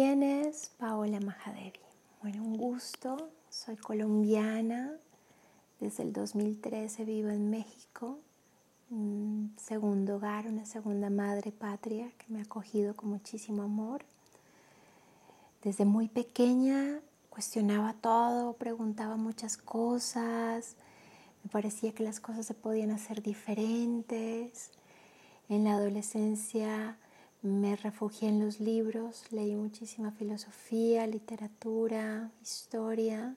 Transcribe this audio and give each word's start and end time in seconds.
¿Quién 0.00 0.22
es 0.22 0.70
Paola 0.78 1.18
Mahadevi? 1.18 1.80
Bueno, 2.22 2.44
un 2.44 2.56
gusto. 2.56 3.32
Soy 3.48 3.76
colombiana. 3.76 4.92
Desde 5.80 6.04
el 6.04 6.12
2013 6.12 7.04
vivo 7.04 7.30
en 7.30 7.50
México. 7.50 8.20
Un 8.90 9.56
segundo 9.56 10.14
hogar, 10.14 10.46
una 10.46 10.66
segunda 10.66 11.10
madre 11.10 11.50
patria 11.50 12.12
que 12.16 12.32
me 12.32 12.38
ha 12.38 12.42
acogido 12.42 12.94
con 12.94 13.10
muchísimo 13.10 13.64
amor. 13.64 14.04
Desde 15.64 15.84
muy 15.84 16.06
pequeña 16.06 17.00
cuestionaba 17.28 17.92
todo, 17.94 18.52
preguntaba 18.52 19.16
muchas 19.16 19.56
cosas. 19.56 20.76
Me 21.42 21.50
parecía 21.50 21.92
que 21.92 22.04
las 22.04 22.20
cosas 22.20 22.46
se 22.46 22.54
podían 22.54 22.92
hacer 22.92 23.20
diferentes. 23.20 24.70
En 25.48 25.64
la 25.64 25.72
adolescencia 25.72 26.96
me 27.42 27.76
refugié 27.76 28.28
en 28.28 28.40
los 28.40 28.58
libros, 28.58 29.30
leí 29.30 29.54
muchísima 29.54 30.10
filosofía, 30.10 31.06
literatura, 31.06 32.30
historia, 32.42 33.36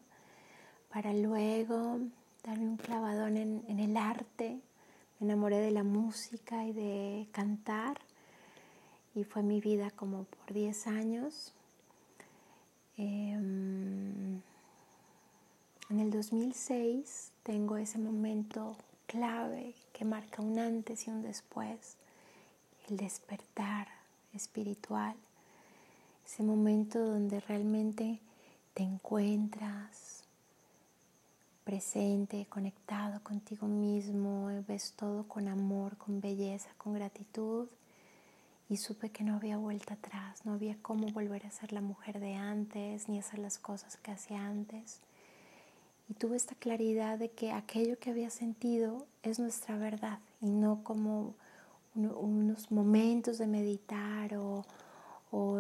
para 0.90 1.14
luego 1.14 2.00
darme 2.44 2.70
un 2.70 2.78
clavadón 2.78 3.38
en, 3.38 3.80
el 3.80 3.96
arte. 3.98 4.60
Me 5.20 5.28
enamoré 5.28 5.60
de 5.60 5.72
la 5.72 5.84
música 5.84 6.66
y 6.66 6.74
de 6.74 7.28
cantar 7.32 8.00
y 9.14 9.24
fue 9.24 9.44
mi 9.44 9.62
vida 9.62 9.92
como 9.92 10.24
por 10.24 10.52
10 10.52 10.88
años. 10.88 11.54
Em, 12.98 14.42
en 15.90 16.00
el 16.00 16.10
2006 16.10 17.32
tengo 17.44 17.78
ese 17.78 18.00
momento 18.00 18.76
clave 19.06 19.76
que 19.94 20.06
marca 20.06 20.42
un 20.42 20.58
antes 20.58 21.08
y 21.08 21.12
un 21.12 21.22
después 21.22 21.98
el 22.92 22.98
despertar 22.98 23.88
espiritual, 24.34 25.16
ese 26.26 26.44
momento 26.44 27.00
donde 27.00 27.40
realmente 27.40 28.20
te 28.74 28.84
encuentras 28.84 30.24
presente, 31.64 32.46
conectado 32.50 33.22
contigo 33.24 33.68
mismo, 33.68 34.50
ves 34.68 34.94
todo 34.98 35.24
con 35.28 35.48
amor, 35.48 35.98
con 35.98 36.20
belleza, 36.20 36.70
con 36.78 36.94
gratitud. 36.94 37.68
Y 38.70 38.78
supe 38.78 39.10
que 39.10 39.24
no 39.24 39.36
había 39.36 39.58
vuelta 39.58 39.96
atrás, 39.96 40.46
no 40.46 40.54
había 40.54 40.78
cómo 40.82 41.08
volver 41.08 41.46
a 41.46 41.52
ser 41.52 41.74
la 41.74 41.82
mujer 41.82 42.20
de 42.20 42.36
antes, 42.36 43.10
ni 43.10 43.20
hacer 43.20 43.40
las 43.40 43.58
cosas 43.58 43.98
que 43.98 44.12
hacía 44.12 44.46
antes. 44.46 45.00
Y 46.10 46.14
tuve 46.14 46.38
esta 46.38 46.56
claridad 46.56 47.18
de 47.20 47.30
que 47.30 47.52
aquello 47.52 48.00
que 48.00 48.10
había 48.10 48.30
sentido 48.30 49.06
es 49.24 49.40
nuestra 49.40 49.78
verdad 49.78 50.20
y 50.42 50.50
no 50.50 50.84
como 50.84 51.36
unos 51.96 52.72
momentos 52.72 53.38
de 53.38 53.48
meditar 53.48 54.36
o, 54.38 54.66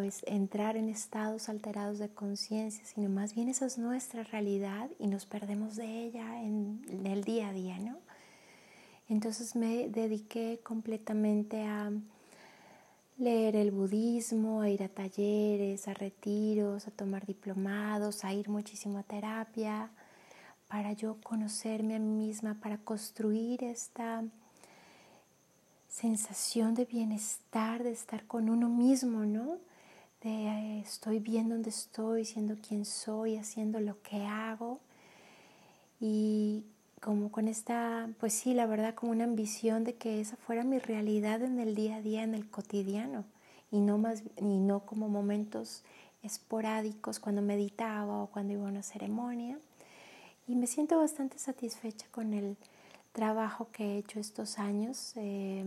es 0.01 0.21
entrar 0.27 0.75
en 0.75 0.89
estados 0.89 1.47
alterados 1.47 1.97
de 1.97 2.09
conciencia, 2.09 2.83
sino 2.85 3.09
más 3.09 3.33
bien 3.33 3.47
esa 3.47 3.65
es 3.65 3.77
nuestra 3.77 4.23
realidad 4.23 4.89
y 4.99 5.07
nos 5.07 5.25
perdemos 5.25 5.77
de 5.77 6.05
ella 6.05 6.43
en, 6.43 6.81
el 7.05 7.23
día 7.23 7.49
a 7.49 7.53
día, 7.53 7.79
¿no? 7.79 7.97
Entonces 9.07 9.55
me 9.55 9.87
dediqué 9.87 10.59
completamente 10.61 11.63
a 11.63 11.89
leer 13.17 13.55
el 13.55 13.71
budismo, 13.71 14.61
a 14.61 14.69
ir 14.69 14.83
a 14.83 14.89
talleres, 14.89 15.87
a 15.87 15.93
retiros, 15.93 16.87
a 16.87 16.91
tomar 16.91 17.25
diplomados, 17.25 18.25
a 18.25 18.33
ir 18.33 18.49
muchísimo 18.49 18.97
a 18.97 19.03
terapia, 19.03 19.89
para 20.67 20.91
yo 20.93 21.17
conocerme 21.21 21.95
a 21.95 21.99
mí 21.99 22.25
misma, 22.25 22.55
para 22.55 22.77
construir 22.77 23.63
esta 23.63 24.23
sensación 25.91 26.73
de 26.73 26.85
bienestar, 26.85 27.83
de 27.83 27.91
estar 27.91 28.25
con 28.25 28.49
uno 28.49 28.69
mismo, 28.69 29.25
¿no? 29.25 29.57
De 30.23 30.29
eh, 30.29 30.79
estoy 30.79 31.19
bien 31.19 31.49
donde 31.49 31.69
estoy, 31.69 32.25
siendo 32.25 32.55
quien 32.55 32.85
soy, 32.85 33.35
haciendo 33.35 33.79
lo 33.81 34.01
que 34.01 34.25
hago. 34.25 34.79
Y 35.99 36.63
como 37.01 37.29
con 37.31 37.47
esta, 37.47 38.09
pues 38.19 38.33
sí, 38.33 38.53
la 38.53 38.65
verdad, 38.67 38.95
como 38.95 39.11
una 39.11 39.25
ambición 39.25 39.83
de 39.83 39.95
que 39.95 40.21
esa 40.21 40.37
fuera 40.37 40.63
mi 40.63 40.79
realidad 40.79 41.41
en 41.43 41.59
el 41.59 41.75
día 41.75 41.97
a 41.97 42.01
día, 42.01 42.23
en 42.23 42.35
el 42.35 42.49
cotidiano, 42.49 43.25
y 43.69 43.79
no, 43.79 43.97
más, 43.97 44.23
y 44.37 44.59
no 44.59 44.85
como 44.85 45.09
momentos 45.09 45.83
esporádicos 46.23 47.19
cuando 47.19 47.41
meditaba 47.41 48.23
o 48.23 48.27
cuando 48.27 48.53
iba 48.53 48.65
a 48.65 48.71
una 48.71 48.83
ceremonia. 48.83 49.59
Y 50.47 50.55
me 50.55 50.67
siento 50.67 50.99
bastante 50.99 51.37
satisfecha 51.37 52.07
con 52.11 52.33
el 52.33 52.55
trabajo 53.11 53.67
que 53.71 53.83
he 53.83 53.97
hecho 53.99 54.19
estos 54.19 54.59
años, 54.59 55.13
em, 55.15 55.60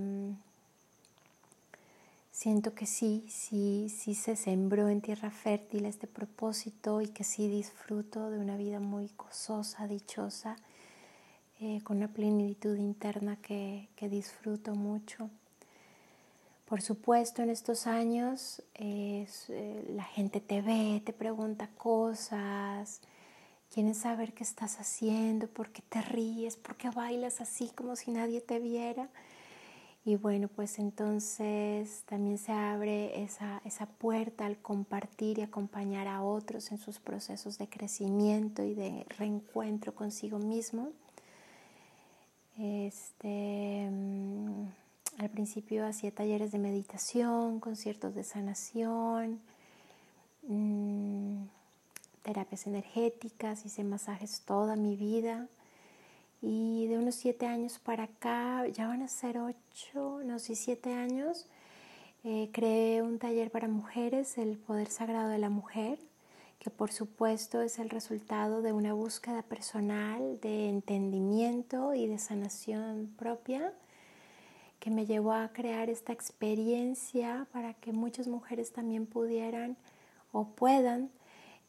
siento 2.34 2.74
que 2.74 2.84
sí, 2.84 3.24
sí, 3.28 3.88
sí 3.88 4.16
se 4.16 4.34
sembró 4.34 4.88
en 4.88 5.00
tierra 5.00 5.30
fértil 5.30 5.86
este 5.86 6.08
propósito 6.08 7.00
y 7.00 7.06
que 7.06 7.22
sí 7.22 7.48
disfruto 7.48 8.28
de 8.28 8.40
una 8.40 8.56
vida 8.56 8.80
muy 8.80 9.08
gozosa, 9.16 9.86
dichosa, 9.86 10.56
eh, 11.60 11.80
con 11.84 11.98
una 11.98 12.08
plenitud 12.08 12.76
interna 12.76 13.36
que, 13.36 13.88
disfruto 14.00 14.74
mucho. 14.74 15.30
Por 16.66 16.82
supuesto, 16.82 17.42
en 17.42 17.50
estos 17.50 17.86
años 17.86 18.62
eh, 18.74 19.26
la 19.94 20.04
gente 20.04 20.40
te 20.40 20.60
ve, 20.60 21.00
te 21.04 21.12
pregunta 21.12 21.68
cosas, 21.78 23.00
Quieren 23.74 23.96
saber 23.96 24.34
qué 24.34 24.44
estás 24.44 24.78
haciendo, 24.78 25.48
por 25.48 25.70
qué 25.70 25.82
te 25.82 26.00
ríes, 26.00 26.56
por 26.56 26.76
qué 26.76 26.90
bailas 26.90 27.40
así 27.40 27.72
como 27.74 27.96
si 27.96 28.12
nadie 28.12 28.40
te 28.40 28.60
viera. 28.60 29.08
Y 30.06 30.16
bueno, 30.16 30.48
pues 30.48 30.78
entonces 30.78 32.02
también 32.06 32.36
se 32.36 32.52
abre 32.52 33.22
esa, 33.22 33.62
esa 33.64 33.86
puerta 33.86 34.44
al 34.44 34.58
compartir 34.58 35.38
y 35.38 35.42
acompañar 35.42 36.08
a 36.08 36.22
otros 36.22 36.70
en 36.72 36.78
sus 36.78 36.98
procesos 36.98 37.56
de 37.56 37.68
crecimiento 37.68 38.62
y 38.62 38.74
de 38.74 39.06
reencuentro 39.16 39.94
consigo 39.94 40.38
mismo. 40.38 40.92
Este, 42.58 43.88
mm, 43.90 44.66
al 45.18 45.30
principio 45.30 45.86
hacía 45.86 46.10
talleres 46.10 46.52
de 46.52 46.58
meditación, 46.58 47.58
conciertos 47.58 48.14
de 48.14 48.24
sanación. 48.24 49.40
Mm, 50.46 51.44
terapias 52.22 52.66
energéticas, 52.66 53.64
hice 53.64 53.84
masajes 53.84 54.42
toda 54.42 54.76
mi 54.76 54.96
vida. 54.96 55.48
Y 56.46 56.88
de 56.88 56.98
unos 56.98 57.14
siete 57.14 57.46
años 57.46 57.78
para 57.78 58.04
acá, 58.04 58.66
ya 58.68 58.86
van 58.86 59.00
a 59.00 59.08
ser 59.08 59.38
ocho, 59.38 60.20
no 60.26 60.38
sé, 60.38 60.54
siete 60.56 60.92
años, 60.92 61.46
eh, 62.22 62.50
creé 62.52 63.00
un 63.00 63.18
taller 63.18 63.50
para 63.50 63.66
mujeres, 63.66 64.36
el 64.36 64.58
poder 64.58 64.88
sagrado 64.88 65.30
de 65.30 65.38
la 65.38 65.48
mujer, 65.48 65.98
que 66.58 66.68
por 66.68 66.92
supuesto 66.92 67.62
es 67.62 67.78
el 67.78 67.88
resultado 67.88 68.60
de 68.60 68.72
una 68.72 68.92
búsqueda 68.92 69.40
personal 69.40 70.38
de 70.42 70.68
entendimiento 70.68 71.94
y 71.94 72.08
de 72.08 72.18
sanación 72.18 73.14
propia, 73.16 73.72
que 74.80 74.90
me 74.90 75.06
llevó 75.06 75.32
a 75.32 75.48
crear 75.48 75.88
esta 75.88 76.12
experiencia 76.12 77.46
para 77.54 77.72
que 77.72 77.94
muchas 77.94 78.28
mujeres 78.28 78.70
también 78.70 79.06
pudieran 79.06 79.78
o 80.30 80.48
puedan 80.48 81.08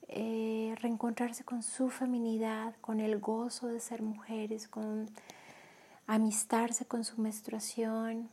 eh, 0.07 0.75
reencontrarse 0.81 1.43
con 1.43 1.63
su 1.63 1.89
feminidad, 1.89 2.75
con 2.81 2.99
el 2.99 3.19
gozo 3.19 3.67
de 3.67 3.79
ser 3.79 4.01
mujeres, 4.01 4.67
con 4.67 5.09
amistarse 6.07 6.85
con 6.85 7.03
su 7.03 7.19
menstruación, 7.19 8.29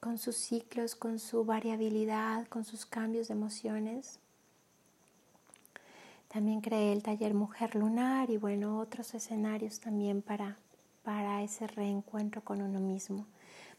con 0.00 0.18
sus 0.18 0.36
ciclos, 0.36 0.94
con 0.94 1.18
su 1.18 1.44
variabilidad, 1.44 2.46
con 2.48 2.64
sus 2.64 2.86
cambios 2.86 3.28
de 3.28 3.34
emociones. 3.34 4.18
También 6.28 6.60
creé 6.60 6.92
el 6.92 7.02
taller 7.02 7.34
Mujer 7.34 7.76
Lunar 7.76 8.30
y 8.30 8.36
bueno, 8.36 8.78
otros 8.78 9.14
escenarios 9.14 9.80
también 9.80 10.22
para, 10.22 10.58
para 11.02 11.42
ese 11.42 11.66
reencuentro 11.66 12.42
con 12.42 12.60
uno 12.60 12.80
mismo. 12.80 13.26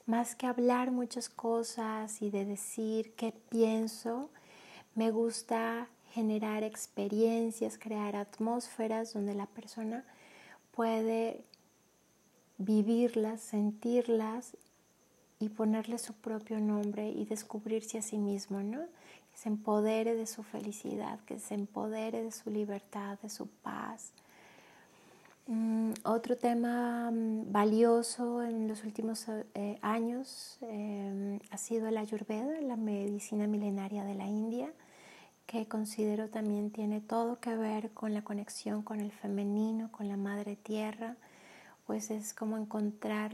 Más 0.05 0.35
que 0.35 0.47
hablar 0.47 0.91
muchas 0.91 1.27
cosas 1.27 2.21
y 2.21 2.29
de 2.29 2.45
decir 2.45 3.13
qué 3.15 3.33
pienso, 3.49 4.29
me 4.95 5.11
gusta 5.11 5.89
generar 6.17 6.63
experiencias, 6.63 7.77
crear 7.77 8.15
atmósferas 8.15 9.13
donde 9.13 9.35
la 9.35 9.45
persona 9.45 10.03
puede 10.71 11.43
vivirlas, 12.57 13.39
sentirlas 13.39 14.57
y 15.39 15.49
ponerle 15.49 15.99
su 15.99 16.13
propio 16.13 16.59
nombre 16.59 17.07
y 17.09 17.25
descubrirse 17.25 17.99
a 17.99 18.01
sí 18.01 18.17
mismo, 18.17 18.63
¿no? 18.63 18.79
Que 19.29 19.37
se 19.37 19.49
empodere 19.49 20.15
de 20.15 20.25
su 20.25 20.41
felicidad, 20.41 21.19
que 21.27 21.37
se 21.37 21.53
empodere 21.53 22.23
de 22.23 22.31
su 22.31 22.49
libertad, 22.49 23.19
de 23.19 23.29
su 23.29 23.45
paz. 23.45 24.11
Mm, 25.45 25.91
otro 26.03 26.35
tema 26.35 27.11
mm, 27.11 27.51
valioso 27.51 28.41
en 28.41 28.67
los 28.67 28.83
últimos 28.83 29.27
eh, 29.29 29.77
años 29.83 30.57
eh, 30.61 31.39
ha 31.51 31.57
sido 31.59 31.91
la 31.91 32.01
ayurveda, 32.01 32.59
la 32.61 32.75
medicina 32.75 33.45
milenaria 33.45 34.03
de 34.03 34.15
la 34.15 34.25
India 34.25 34.73
que 35.47 35.65
considero 35.65 36.29
también 36.29 36.71
tiene 36.71 36.99
todo 36.99 37.39
que 37.39 37.55
ver 37.55 37.91
con 37.91 38.13
la 38.13 38.21
conexión 38.21 38.83
con 38.83 38.99
el 38.99 39.11
femenino, 39.11 39.89
con 39.91 40.09
la 40.09 40.17
madre 40.17 40.57
tierra, 40.57 41.15
pues 41.87 42.11
es 42.11 42.33
como 42.33 42.57
encontrar 42.57 43.31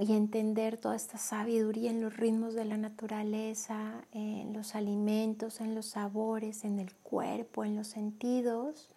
y 0.00 0.12
entender 0.14 0.78
toda 0.78 0.96
esta 0.96 1.18
sabiduría 1.18 1.90
en 1.90 2.00
los 2.00 2.16
ritmos 2.16 2.54
de 2.54 2.64
la 2.64 2.78
naturaleza, 2.78 3.92
en 4.12 4.54
los 4.54 4.74
alimentos, 4.74 5.60
en 5.60 5.74
los 5.74 5.86
sabores, 5.86 6.64
en 6.64 6.78
el 6.78 6.94
cuerpo, 6.94 7.62
en 7.62 7.76
los 7.76 7.88
sentidos 7.88 8.88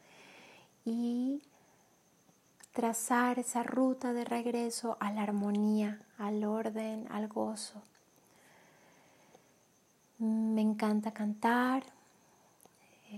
y 0.86 1.42
trazar 2.72 3.40
esa 3.40 3.62
ruta 3.64 4.14
de 4.14 4.24
regreso 4.24 4.96
a 5.02 5.12
la 5.12 5.24
armonía, 5.24 6.02
al 6.18 6.46
orden, 6.46 7.08
al 7.10 7.28
gozo. 7.28 7.82
Me 10.18 10.62
encanta 10.62 11.12
cantar, 11.12 11.84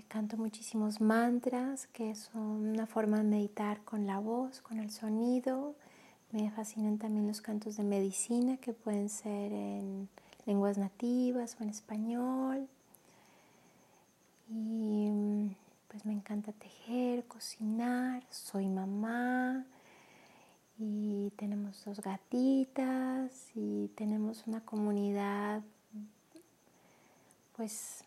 canto 0.07 0.37
muchísimos 0.37 1.01
mantras 1.01 1.87
que 1.87 2.15
son 2.15 2.67
una 2.67 2.85
forma 2.85 3.17
de 3.17 3.23
meditar 3.23 3.81
con 3.83 4.07
la 4.07 4.19
voz, 4.19 4.61
con 4.61 4.79
el 4.79 4.91
sonido 4.91 5.75
me 6.31 6.51
fascinan 6.51 6.97
también 6.97 7.27
los 7.27 7.41
cantos 7.41 7.77
de 7.77 7.83
medicina 7.83 8.57
que 8.57 8.73
pueden 8.73 9.09
ser 9.09 9.53
en 9.53 10.09
lenguas 10.45 10.77
nativas 10.77 11.55
o 11.59 11.63
en 11.63 11.69
español. 11.69 12.67
Y 14.49 15.09
pues 15.87 16.05
me 16.05 16.13
encanta 16.13 16.51
tejer, 16.51 17.25
cocinar, 17.25 18.23
soy 18.29 18.67
mamá 18.67 19.65
y 20.77 21.31
tenemos 21.37 21.83
dos 21.85 22.01
gatitas 22.01 23.51
y 23.55 23.87
tenemos 23.95 24.45
una 24.47 24.61
comunidad 24.61 25.61
pues 27.55 28.03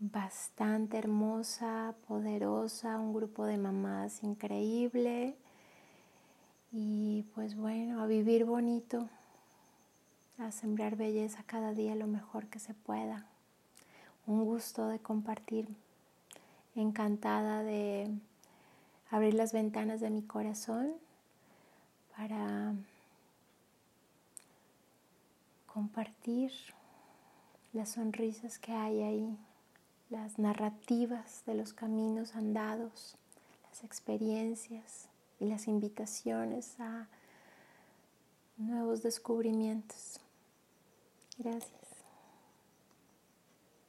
bastante 0.00 0.96
hermosa, 0.96 1.94
poderosa, 2.08 2.98
un 2.98 3.12
grupo 3.12 3.44
de 3.44 3.58
mamás 3.58 4.22
increíble. 4.22 5.36
Y 6.72 7.24
pues 7.34 7.54
bueno, 7.54 8.02
a 8.02 8.06
vivir 8.06 8.44
bonito, 8.44 9.08
a 10.38 10.50
sembrar 10.52 10.96
belleza 10.96 11.42
cada 11.44 11.74
día 11.74 11.94
lo 11.94 12.06
mejor 12.06 12.46
que 12.46 12.58
se 12.58 12.72
pueda. 12.72 13.26
Un 14.26 14.44
gusto 14.44 14.88
de 14.88 14.98
compartir, 15.00 15.68
encantada 16.74 17.62
de 17.62 18.10
abrir 19.10 19.34
las 19.34 19.52
ventanas 19.52 20.00
de 20.00 20.10
mi 20.10 20.22
corazón 20.22 20.92
para 22.16 22.72
compartir 25.66 26.52
las 27.72 27.90
sonrisas 27.90 28.58
que 28.58 28.72
hay 28.72 29.02
ahí, 29.02 29.38
las 30.10 30.38
narrativas 30.38 31.42
de 31.46 31.54
los 31.54 31.72
caminos 31.72 32.34
andados, 32.34 33.16
las 33.68 33.84
experiencias 33.84 35.08
y 35.38 35.46
las 35.46 35.68
invitaciones 35.68 36.78
a 36.80 37.06
nuevos 38.56 39.02
descubrimientos. 39.02 40.20
Gracias. 41.38 41.79